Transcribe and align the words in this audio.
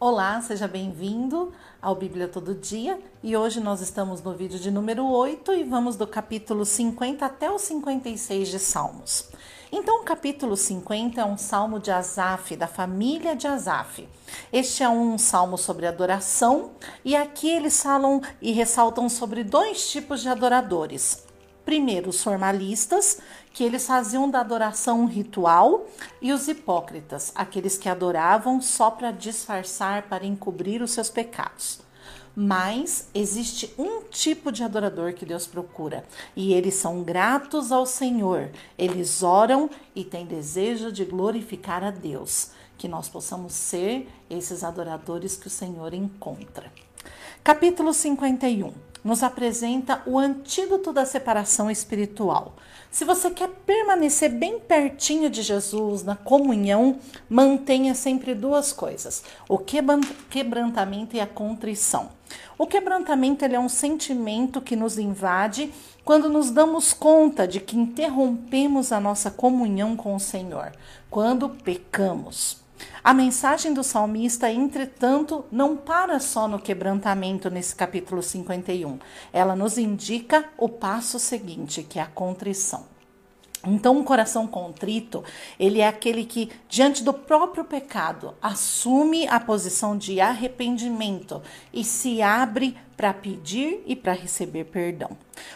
Olá, 0.00 0.40
seja 0.40 0.68
bem-vindo 0.68 1.52
ao 1.82 1.92
Bíblia 1.96 2.28
Todo 2.28 2.54
Dia 2.54 3.00
e 3.20 3.36
hoje 3.36 3.58
nós 3.58 3.80
estamos 3.80 4.22
no 4.22 4.32
vídeo 4.32 4.56
de 4.56 4.70
número 4.70 5.04
8 5.04 5.52
e 5.54 5.64
vamos 5.64 5.96
do 5.96 6.06
capítulo 6.06 6.64
50 6.64 7.26
até 7.26 7.50
o 7.50 7.58
56 7.58 8.46
de 8.46 8.60
Salmos. 8.60 9.28
Então, 9.72 10.02
o 10.02 10.04
capítulo 10.04 10.56
50 10.56 11.20
é 11.20 11.24
um 11.24 11.36
salmo 11.36 11.80
de 11.80 11.90
Asaf, 11.90 12.54
da 12.54 12.68
família 12.68 13.34
de 13.34 13.48
Asaf. 13.48 14.08
Este 14.52 14.84
é 14.84 14.88
um 14.88 15.18
salmo 15.18 15.58
sobre 15.58 15.84
adoração 15.84 16.70
e 17.04 17.16
aqui 17.16 17.50
eles 17.50 17.82
falam 17.82 18.22
e 18.40 18.52
ressaltam 18.52 19.08
sobre 19.08 19.42
dois 19.42 19.90
tipos 19.90 20.22
de 20.22 20.28
adoradores: 20.28 21.26
primeiro 21.68 22.08
os 22.08 22.22
formalistas, 22.22 23.18
que 23.52 23.62
eles 23.62 23.86
faziam 23.86 24.30
da 24.30 24.40
adoração 24.40 25.02
um 25.02 25.04
ritual, 25.04 25.86
e 26.22 26.32
os 26.32 26.48
hipócritas, 26.48 27.30
aqueles 27.34 27.76
que 27.76 27.90
adoravam 27.90 28.58
só 28.58 28.90
para 28.90 29.10
disfarçar, 29.10 30.04
para 30.04 30.24
encobrir 30.24 30.80
os 30.80 30.92
seus 30.92 31.10
pecados. 31.10 31.80
Mas 32.34 33.08
existe 33.12 33.74
um 33.76 34.00
tipo 34.04 34.50
de 34.50 34.64
adorador 34.64 35.12
que 35.12 35.26
Deus 35.26 35.46
procura, 35.46 36.06
e 36.34 36.54
eles 36.54 36.72
são 36.72 37.02
gratos 37.02 37.70
ao 37.70 37.84
Senhor. 37.84 38.50
Eles 38.78 39.22
oram 39.22 39.68
e 39.94 40.04
têm 40.04 40.24
desejo 40.24 40.90
de 40.90 41.04
glorificar 41.04 41.84
a 41.84 41.90
Deus. 41.90 42.52
Que 42.78 42.88
nós 42.88 43.10
possamos 43.10 43.52
ser 43.52 44.08
esses 44.30 44.64
adoradores 44.64 45.36
que 45.36 45.48
o 45.48 45.50
Senhor 45.50 45.92
encontra. 45.92 46.72
Capítulo 47.44 47.92
51 47.92 48.87
nos 49.04 49.22
apresenta 49.22 50.02
o 50.06 50.18
antídoto 50.18 50.92
da 50.92 51.04
separação 51.04 51.70
espiritual. 51.70 52.56
Se 52.90 53.04
você 53.04 53.30
quer 53.30 53.48
permanecer 53.66 54.30
bem 54.30 54.58
pertinho 54.58 55.28
de 55.28 55.42
Jesus, 55.42 56.02
na 56.02 56.16
comunhão, 56.16 56.98
mantenha 57.28 57.94
sempre 57.94 58.34
duas 58.34 58.72
coisas: 58.72 59.22
o 59.48 59.58
quebrantamento 59.58 61.14
e 61.14 61.20
a 61.20 61.26
contrição. 61.26 62.10
O 62.58 62.66
quebrantamento 62.66 63.44
é 63.44 63.58
um 63.58 63.68
sentimento 63.68 64.60
que 64.60 64.74
nos 64.74 64.98
invade 64.98 65.72
quando 66.04 66.28
nos 66.28 66.50
damos 66.50 66.92
conta 66.92 67.46
de 67.46 67.60
que 67.60 67.76
interrompemos 67.76 68.92
a 68.92 68.98
nossa 68.98 69.30
comunhão 69.30 69.94
com 69.94 70.14
o 70.14 70.20
Senhor, 70.20 70.72
quando 71.10 71.48
pecamos. 71.48 72.67
A 73.02 73.14
mensagem 73.14 73.72
do 73.72 73.82
salmista, 73.82 74.50
entretanto, 74.50 75.44
não 75.50 75.76
para 75.76 76.20
só 76.20 76.46
no 76.46 76.58
quebrantamento 76.58 77.48
nesse 77.48 77.74
capítulo 77.74 78.22
51. 78.22 78.98
Ela 79.32 79.56
nos 79.56 79.78
indica 79.78 80.44
o 80.56 80.68
passo 80.68 81.18
seguinte, 81.18 81.82
que 81.82 81.98
é 81.98 82.02
a 82.02 82.06
contrição. 82.06 82.97
Então, 83.66 83.96
um 83.96 84.04
coração 84.04 84.46
contrito, 84.46 85.24
ele 85.58 85.80
é 85.80 85.88
aquele 85.88 86.24
que, 86.24 86.50
diante 86.68 87.02
do 87.02 87.12
próprio 87.12 87.64
pecado, 87.64 88.34
assume 88.40 89.26
a 89.26 89.40
posição 89.40 89.98
de 89.98 90.20
arrependimento 90.20 91.42
e 91.72 91.82
se 91.82 92.22
abre 92.22 92.76
para 92.96 93.12
pedir 93.12 93.82
e 93.86 93.96
para 93.96 94.12
receber 94.12 94.64
perdão. 94.64 95.10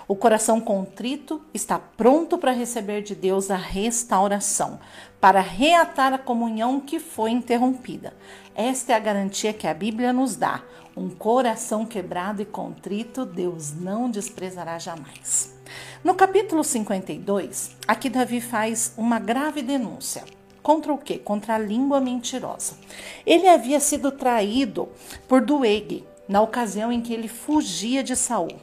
O 0.06 0.14
coração 0.14 0.60
contrito 0.60 1.42
está 1.52 1.78
pronto 1.78 2.38
para 2.38 2.52
receber 2.52 3.02
de 3.02 3.14
Deus 3.14 3.50
a 3.50 3.56
restauração, 3.56 4.78
para 5.20 5.40
reatar 5.40 6.12
a 6.12 6.18
comunhão 6.18 6.80
que 6.80 6.98
foi 6.98 7.30
interrompida. 7.30 8.14
Esta 8.54 8.92
é 8.92 8.96
a 8.96 9.00
garantia 9.00 9.52
que 9.52 9.66
a 9.66 9.74
Bíblia 9.74 10.12
nos 10.12 10.36
dá. 10.36 10.62
Um 10.96 11.08
coração 11.08 11.86
quebrado 11.86 12.42
e 12.42 12.44
contrito, 12.44 13.24
Deus 13.24 13.72
não 13.72 14.10
desprezará 14.10 14.78
jamais. 14.78 15.54
No 16.04 16.14
capítulo 16.14 16.62
52, 16.62 17.76
aqui 17.88 18.10
Davi 18.10 18.40
faz 18.40 18.92
uma 18.96 19.18
grave 19.18 19.62
denúncia. 19.62 20.24
Contra 20.62 20.92
o 20.92 20.98
quê? 20.98 21.18
Contra 21.18 21.54
a 21.54 21.58
língua 21.58 22.00
mentirosa. 22.00 22.74
Ele 23.24 23.48
havia 23.48 23.80
sido 23.80 24.12
traído 24.12 24.88
por 25.26 25.40
Dueg 25.40 26.04
na 26.28 26.40
ocasião 26.40 26.92
em 26.92 27.00
que 27.00 27.12
ele 27.12 27.28
fugia 27.28 28.02
de 28.02 28.14
Saul. 28.14 28.60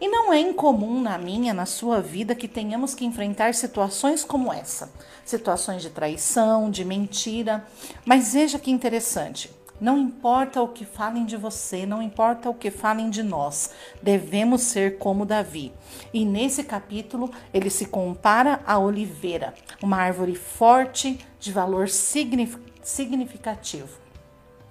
E 0.00 0.08
não 0.08 0.32
é 0.32 0.40
incomum 0.40 1.00
na 1.00 1.16
minha, 1.16 1.54
na 1.54 1.64
sua 1.64 2.00
vida, 2.00 2.34
que 2.34 2.48
tenhamos 2.48 2.94
que 2.94 3.04
enfrentar 3.04 3.54
situações 3.54 4.24
como 4.24 4.52
essa 4.52 4.90
situações 5.24 5.82
de 5.82 5.90
traição, 5.90 6.70
de 6.70 6.84
mentira. 6.84 7.66
Mas 8.04 8.32
veja 8.32 8.58
que 8.58 8.70
interessante. 8.70 9.50
Não 9.82 9.98
importa 9.98 10.62
o 10.62 10.68
que 10.68 10.84
falem 10.84 11.26
de 11.26 11.36
você, 11.36 11.84
não 11.84 12.00
importa 12.00 12.48
o 12.48 12.54
que 12.54 12.70
falem 12.70 13.10
de 13.10 13.20
nós, 13.20 13.74
devemos 14.00 14.62
ser 14.62 14.96
como 14.96 15.26
Davi. 15.26 15.72
E 16.14 16.24
nesse 16.24 16.62
capítulo 16.62 17.28
ele 17.52 17.68
se 17.68 17.86
compara 17.86 18.60
à 18.64 18.78
oliveira, 18.78 19.52
uma 19.82 19.96
árvore 19.96 20.36
forte 20.36 21.18
de 21.40 21.50
valor 21.50 21.88
significativo. 21.88 23.98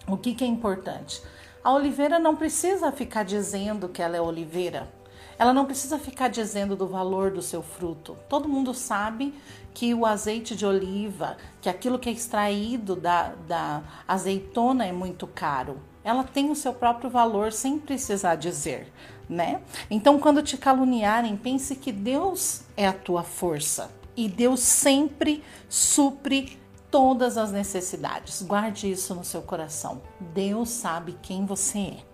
O 0.08 0.16
que, 0.16 0.34
que 0.34 0.46
é 0.46 0.48
importante? 0.48 1.22
A 1.62 1.74
oliveira 1.74 2.18
não 2.18 2.38
precisa 2.38 2.90
ficar 2.90 3.24
dizendo 3.24 3.90
que 3.90 4.02
ela 4.02 4.16
é 4.16 4.22
oliveira. 4.22 5.01
Ela 5.42 5.56
não 5.56 5.66
precisa 5.66 5.98
ficar 5.98 6.28
dizendo 6.28 6.76
do 6.76 6.86
valor 6.86 7.32
do 7.32 7.42
seu 7.42 7.64
fruto. 7.64 8.16
Todo 8.30 8.48
mundo 8.48 8.76
sabe 8.76 9.34
que 9.74 9.92
o 9.92 10.06
azeite 10.06 10.56
de 10.56 10.68
oliva, 10.68 11.36
que 11.60 11.68
aquilo 11.68 11.98
que 11.98 12.10
é 12.10 12.12
extraído 12.12 12.96
da, 12.96 13.34
da 13.48 13.82
azeitona 14.08 14.86
é 14.86 14.92
muito 14.92 15.26
caro. 15.26 15.82
Ela 16.04 16.24
tem 16.24 16.52
o 16.52 16.56
seu 16.56 16.72
próprio 16.72 17.10
valor 17.10 17.52
sem 17.52 17.80
precisar 17.80 18.36
dizer, 18.36 18.94
né? 19.28 19.64
Então, 19.90 20.20
quando 20.20 20.44
te 20.44 20.60
caluniarem, 20.60 21.36
pense 21.36 21.76
que 21.76 21.92
Deus 21.92 22.62
é 22.78 22.88
a 22.88 22.94
tua 22.94 23.24
força 23.24 23.90
e 24.16 24.30
Deus 24.30 24.60
sempre 24.60 25.44
supre 25.68 26.60
todas 26.92 27.36
as 27.36 27.52
necessidades. 27.52 28.44
Guarde 28.44 28.92
isso 28.92 29.16
no 29.16 29.24
seu 29.24 29.42
coração. 29.42 30.04
Deus 30.20 30.70
sabe 30.70 31.18
quem 31.20 31.48
você 31.48 31.80
é. 31.80 32.11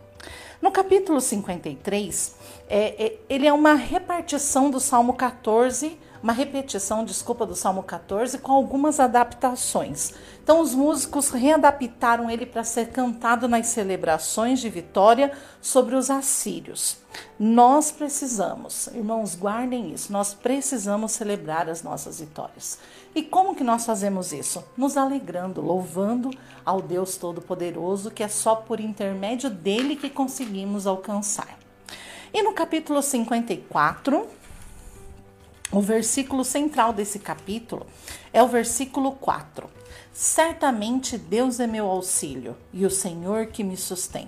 No 0.62 0.72
capítulo 0.72 1.22
53, 1.22 2.36
é, 2.68 3.06
é, 3.06 3.20
ele 3.30 3.46
é 3.46 3.54
uma 3.54 3.76
repartição 3.76 4.72
do 4.72 4.80
Salmo 4.80 5.14
14, 5.14 5.98
uma 6.28 6.34
repetição, 6.34 7.06
desculpa, 7.06 7.46
do 7.46 7.56
Salmo 7.56 7.82
14, 7.82 8.40
com 8.40 8.52
algumas 8.52 9.00
adaptações. 9.00 10.12
Então, 10.44 10.60
os 10.60 10.76
músicos 10.76 11.30
readaptaram 11.30 12.30
ele 12.30 12.46
para 12.46 12.66
ser 12.66 12.90
cantado 12.90 13.48
nas 13.48 13.68
celebrações 13.68 14.60
de 14.60 14.70
vitória 14.70 15.32
sobre 15.62 15.96
os 15.96 16.10
assírios. 16.10 16.98
Nós 17.40 17.94
precisamos, 17.94 18.88
irmãos, 18.88 19.36
guardem 19.36 19.94
isso, 19.94 20.12
nós 20.12 20.34
precisamos 20.34 21.14
celebrar 21.14 21.70
as 21.70 21.82
nossas 21.82 22.20
vitórias. 22.20 22.78
E 23.16 23.24
como 23.24 23.56
que 23.56 23.64
nós 23.64 23.86
fazemos 23.86 24.34
isso? 24.34 24.62
Nos 24.76 24.98
alegrando, 24.98 25.62
louvando 25.62 26.30
ao 26.66 26.82
Deus 26.82 27.16
Todo-Poderoso, 27.16 28.12
que 28.12 28.22
é 28.22 28.28
só 28.28 28.54
por 28.54 28.82
intermédio 28.82 29.50
dele 29.50 29.96
que 29.96 30.10
conseguimos 30.10 30.86
alcançar. 30.86 31.58
E 32.34 32.44
no 32.44 32.52
capítulo 32.52 33.02
54, 33.02 34.28
o 35.78 35.82
versículo 35.82 36.44
central 36.44 36.92
desse 36.92 37.20
capítulo 37.20 37.86
é 38.34 38.42
o 38.42 38.48
versículo 38.48 39.12
4. 39.12 39.70
Certamente 40.12 41.20
Deus 41.20 41.60
é 41.60 41.68
meu 41.68 41.86
auxílio 41.86 42.58
e 42.74 42.84
o 42.84 42.90
Senhor 42.90 43.46
que 43.46 43.64
me 43.64 43.78
sustém. 43.78 44.28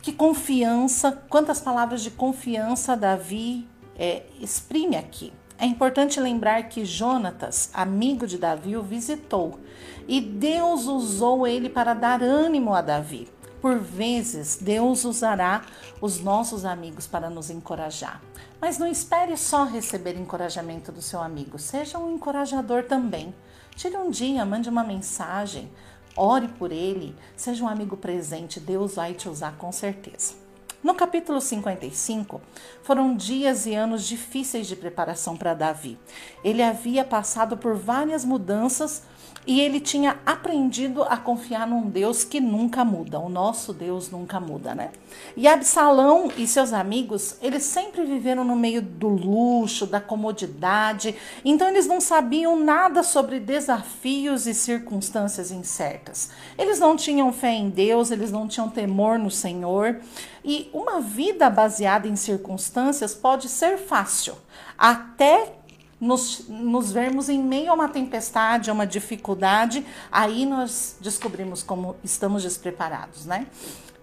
Que 0.00 0.14
confiança, 0.14 1.12
quantas 1.28 1.60
palavras 1.60 2.02
de 2.02 2.10
confiança 2.10 2.96
Davi 2.96 3.68
é, 3.98 4.22
exprime 4.40 4.96
aqui. 4.96 5.30
É 5.58 5.66
importante 5.66 6.18
lembrar 6.18 6.70
que 6.70 6.86
Jonatas, 6.86 7.68
amigo 7.74 8.26
de 8.26 8.38
Davi, 8.38 8.78
o 8.78 8.82
visitou 8.82 9.60
e 10.08 10.22
Deus 10.22 10.86
usou 10.86 11.46
ele 11.46 11.68
para 11.68 11.92
dar 11.92 12.22
ânimo 12.22 12.72
a 12.72 12.80
Davi. 12.80 13.28
Por 13.64 13.78
vezes, 13.78 14.58
Deus 14.60 15.06
usará 15.06 15.64
os 15.98 16.20
nossos 16.20 16.66
amigos 16.66 17.06
para 17.06 17.30
nos 17.30 17.48
encorajar. 17.48 18.20
Mas 18.60 18.76
não 18.76 18.86
espere 18.86 19.38
só 19.38 19.64
receber 19.64 20.18
encorajamento 20.18 20.92
do 20.92 21.00
seu 21.00 21.22
amigo, 21.22 21.58
seja 21.58 21.96
um 21.96 22.14
encorajador 22.14 22.84
também. 22.84 23.34
Tire 23.74 23.96
um 23.96 24.10
dia, 24.10 24.44
mande 24.44 24.68
uma 24.68 24.84
mensagem, 24.84 25.70
ore 26.14 26.46
por 26.46 26.72
ele, 26.72 27.16
seja 27.34 27.64
um 27.64 27.68
amigo 27.68 27.96
presente, 27.96 28.60
Deus 28.60 28.96
vai 28.96 29.14
te 29.14 29.30
usar 29.30 29.56
com 29.56 29.72
certeza. 29.72 30.43
No 30.84 30.94
capítulo 30.94 31.40
55, 31.40 32.42
foram 32.82 33.16
dias 33.16 33.64
e 33.64 33.74
anos 33.74 34.06
difíceis 34.06 34.66
de 34.66 34.76
preparação 34.76 35.34
para 35.34 35.54
Davi. 35.54 35.98
Ele 36.44 36.62
havia 36.62 37.02
passado 37.02 37.56
por 37.56 37.74
várias 37.74 38.22
mudanças 38.22 39.02
e 39.46 39.60
ele 39.60 39.78
tinha 39.80 40.18
aprendido 40.24 41.02
a 41.02 41.16
confiar 41.16 41.66
num 41.66 41.88
Deus 41.88 42.24
que 42.24 42.40
nunca 42.40 42.84
muda. 42.84 43.18
O 43.18 43.28
nosso 43.28 43.72
Deus 43.72 44.10
nunca 44.10 44.40
muda, 44.40 44.74
né? 44.74 44.90
E 45.36 45.46
Absalão 45.46 46.30
e 46.36 46.46
seus 46.46 46.72
amigos, 46.72 47.36
eles 47.42 47.62
sempre 47.62 48.04
viveram 48.04 48.44
no 48.44 48.56
meio 48.56 48.80
do 48.80 49.08
luxo, 49.08 49.86
da 49.86 50.00
comodidade. 50.00 51.14
Então 51.44 51.68
eles 51.68 51.86
não 51.86 52.00
sabiam 52.00 52.58
nada 52.58 53.02
sobre 53.02 53.38
desafios 53.40 54.46
e 54.46 54.54
circunstâncias 54.54 55.50
incertas. 55.50 56.30
Eles 56.58 56.78
não 56.78 56.96
tinham 56.96 57.32
fé 57.32 57.52
em 57.52 57.68
Deus, 57.68 58.10
eles 58.10 58.30
não 58.30 58.48
tinham 58.48 58.68
temor 58.68 59.18
no 59.18 59.30
Senhor. 59.30 60.00
E 60.44 60.68
uma 60.74 61.00
vida 61.00 61.48
baseada 61.48 62.06
em 62.06 62.16
circunstâncias 62.16 63.14
pode 63.14 63.48
ser 63.48 63.78
fácil, 63.78 64.36
até 64.76 65.54
nos, 65.98 66.46
nos 66.48 66.92
vermos 66.92 67.30
em 67.30 67.42
meio 67.42 67.70
a 67.70 67.74
uma 67.74 67.88
tempestade, 67.88 68.68
a 68.68 68.72
uma 68.72 68.86
dificuldade, 68.86 69.86
aí 70.12 70.44
nós 70.44 70.96
descobrimos 71.00 71.62
como 71.62 71.96
estamos 72.04 72.42
despreparados, 72.42 73.24
né? 73.24 73.46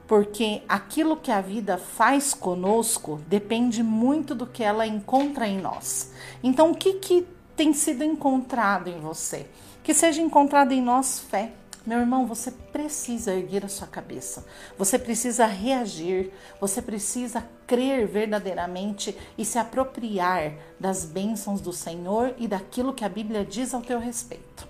Porque 0.07 0.63
aquilo 0.67 1.15
que 1.15 1.31
a 1.31 1.39
vida 1.39 1.77
faz 1.77 2.33
conosco 2.33 3.21
depende 3.27 3.83
muito 3.83 4.33
do 4.33 4.47
que 4.47 4.63
ela 4.63 4.87
encontra 4.87 5.47
em 5.47 5.61
nós. 5.61 6.11
Então, 6.43 6.71
o 6.71 6.75
que, 6.75 6.93
que 6.93 7.27
tem 7.55 7.71
sido 7.71 8.03
encontrado 8.03 8.89
em 8.89 8.99
você? 8.99 9.47
Que 9.83 9.93
seja 9.93 10.21
encontrado 10.21 10.71
em 10.71 10.81
nós 10.81 11.19
fé 11.19 11.53
meu 11.85 11.99
irmão, 11.99 12.27
você 12.27 12.51
precisa 12.51 13.33
erguer 13.33 13.65
a 13.65 13.69
sua 13.69 13.87
cabeça, 13.87 14.45
você 14.77 14.99
precisa 14.99 15.45
reagir, 15.47 16.31
você 16.59 16.79
precisa 16.81 17.43
crer 17.65 18.07
verdadeiramente 18.07 19.17
e 19.35 19.43
se 19.43 19.57
apropriar 19.57 20.53
das 20.79 21.05
bênçãos 21.05 21.59
do 21.59 21.73
Senhor 21.73 22.35
e 22.37 22.47
daquilo 22.47 22.93
que 22.93 23.03
a 23.03 23.09
Bíblia 23.09 23.43
diz 23.43 23.73
ao 23.73 23.81
teu 23.81 23.99
respeito. 23.99 24.67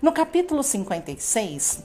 No 0.00 0.12
capítulo 0.12 0.62
56, 0.62 1.82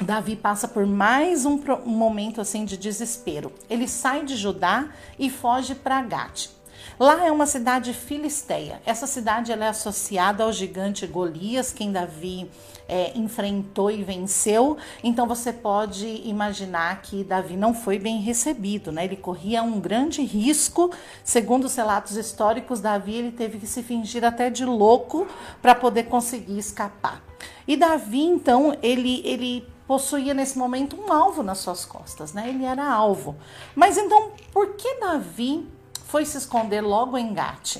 Davi 0.00 0.36
passa 0.36 0.68
por 0.68 0.86
mais 0.86 1.44
um, 1.44 1.60
momento 1.84 2.40
assim 2.40 2.64
de 2.64 2.76
desespero. 2.76 3.52
Ele 3.68 3.88
sai 3.88 4.24
de 4.24 4.36
Judá 4.36 4.88
e 5.18 5.28
foge 5.28 5.74
para 5.74 6.00
Gade. 6.02 6.50
Lá 6.98 7.26
é 7.26 7.32
uma 7.32 7.46
cidade 7.46 7.92
filisteia. 7.92 8.80
Essa 8.84 9.06
cidade 9.06 9.52
é 9.52 9.68
associada 9.68 10.44
ao 10.44 10.52
gigante 10.52 11.06
Golias, 11.06 11.72
quem 11.72 11.92
Davi 11.92 12.50
é, 12.90 13.12
enfrentou 13.16 13.90
e 13.90 14.02
venceu. 14.02 14.76
Então 15.02 15.26
você 15.26 15.52
pode 15.52 16.06
imaginar 16.24 17.00
que 17.02 17.22
Davi 17.22 17.56
não 17.56 17.72
foi 17.72 17.98
bem 17.98 18.20
recebido, 18.20 18.90
né? 18.90 19.04
Ele 19.04 19.16
corria 19.16 19.62
um 19.62 19.80
grande 19.80 20.22
risco. 20.22 20.90
Segundo 21.22 21.64
os 21.64 21.76
relatos 21.76 22.16
históricos, 22.16 22.80
Davi 22.80 23.14
ele 23.14 23.32
teve 23.32 23.58
que 23.58 23.66
se 23.66 23.82
fingir 23.82 24.24
até 24.24 24.50
de 24.50 24.64
louco 24.64 25.26
para 25.62 25.74
poder 25.74 26.04
conseguir 26.04 26.58
escapar. 26.58 27.22
E 27.66 27.76
Davi, 27.76 28.22
então, 28.22 28.76
ele, 28.82 29.22
ele 29.24 29.66
possuía 29.86 30.34
nesse 30.34 30.58
momento 30.58 30.96
um 31.00 31.12
alvo 31.12 31.42
nas 31.42 31.58
suas 31.58 31.84
costas, 31.84 32.32
né? 32.32 32.48
Ele 32.48 32.64
era 32.64 32.84
alvo. 32.84 33.36
Mas 33.74 33.96
então, 33.96 34.32
por 34.52 34.74
que 34.74 35.00
Davi 35.00 35.66
foi 36.10 36.26
se 36.26 36.38
esconder 36.38 36.80
logo 36.80 37.16
em 37.16 37.32
Gate, 37.32 37.76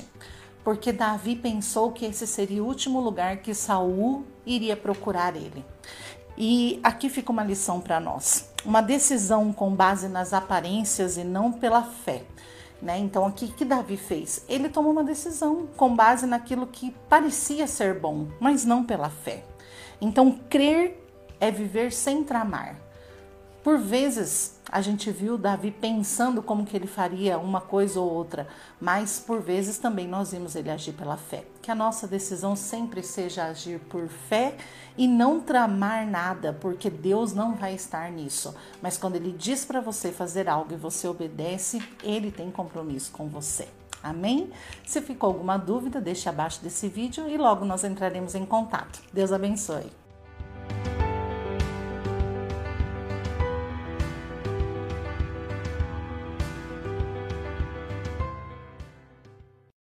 porque 0.63 0.93
Davi 0.93 1.35
pensou 1.35 1.91
que 1.91 2.05
esse 2.05 2.25
seria 2.25 2.63
o 2.63 2.65
último 2.65 3.01
lugar 3.01 3.37
que 3.37 3.53
Saul 3.53 4.25
iria 4.45 4.77
procurar 4.77 5.35
ele. 5.35 5.65
E 6.37 6.79
aqui 6.81 7.09
fica 7.09 7.29
uma 7.29 7.43
lição 7.43 7.81
para 7.81 7.99
nós: 7.99 8.49
uma 8.63 8.81
decisão 8.81 9.51
com 9.51 9.75
base 9.75 10.07
nas 10.07 10.33
aparências 10.33 11.17
e 11.17 11.25
não 11.25 11.51
pela 11.51 11.83
fé. 11.83 12.23
Né? 12.81 12.97
Então, 12.99 13.27
o 13.27 13.33
que, 13.33 13.49
que 13.49 13.65
Davi 13.65 13.97
fez? 13.97 14.45
Ele 14.47 14.69
tomou 14.69 14.93
uma 14.93 15.03
decisão 15.03 15.67
com 15.75 15.93
base 15.93 16.25
naquilo 16.25 16.65
que 16.65 16.95
parecia 17.09 17.67
ser 17.67 17.99
bom, 17.99 18.27
mas 18.39 18.63
não 18.63 18.83
pela 18.83 19.09
fé. 19.09 19.43
Então, 19.99 20.39
crer 20.49 21.05
é 21.37 21.51
viver 21.51 21.91
sem 21.91 22.23
tramar. 22.23 22.90
Por 23.63 23.77
vezes 23.77 24.59
a 24.71 24.81
gente 24.81 25.11
viu 25.11 25.37
Davi 25.37 25.69
pensando 25.69 26.41
como 26.41 26.65
que 26.65 26.75
ele 26.75 26.87
faria 26.87 27.37
uma 27.37 27.61
coisa 27.61 27.99
ou 27.99 28.11
outra, 28.11 28.47
mas 28.79 29.19
por 29.19 29.39
vezes 29.39 29.77
também 29.77 30.07
nós 30.07 30.31
vimos 30.31 30.55
ele 30.55 30.71
agir 30.71 30.93
pela 30.93 31.15
fé. 31.15 31.43
Que 31.61 31.69
a 31.69 31.75
nossa 31.75 32.07
decisão 32.07 32.55
sempre 32.55 33.03
seja 33.03 33.45
agir 33.45 33.79
por 33.81 34.07
fé 34.07 34.55
e 34.97 35.07
não 35.07 35.39
tramar 35.39 36.07
nada, 36.07 36.53
porque 36.53 36.89
Deus 36.89 37.33
não 37.33 37.53
vai 37.53 37.75
estar 37.75 38.11
nisso. 38.11 38.55
Mas 38.81 38.97
quando 38.97 39.15
ele 39.15 39.31
diz 39.31 39.63
para 39.63 39.79
você 39.79 40.11
fazer 40.11 40.49
algo 40.49 40.73
e 40.73 40.77
você 40.77 41.07
obedece, 41.07 41.83
ele 42.03 42.31
tem 42.31 42.49
compromisso 42.49 43.11
com 43.11 43.27
você. 43.27 43.67
Amém? 44.01 44.49
Se 44.83 45.01
ficou 45.01 45.27
alguma 45.27 45.57
dúvida, 45.57 46.01
deixe 46.01 46.27
abaixo 46.27 46.63
desse 46.63 46.87
vídeo 46.87 47.29
e 47.29 47.37
logo 47.37 47.63
nós 47.63 47.83
entraremos 47.83 48.33
em 48.33 48.45
contato. 48.45 49.03
Deus 49.13 49.31
abençoe. 49.31 50.00